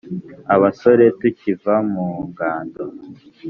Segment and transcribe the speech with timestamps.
[0.55, 2.83] Abasore tukiva mu ngando.